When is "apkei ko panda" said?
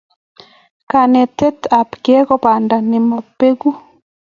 1.79-2.77